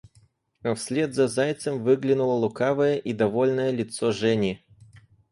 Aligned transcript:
А 0.67 0.73
вслед 0.73 1.13
за 1.13 1.27
зайцем 1.27 1.83
выглянуло 1.83 2.33
лукавое 2.33 2.95
и 2.97 3.13
довольное 3.13 3.69
лицо 3.69 4.11
Жени. 4.11 4.65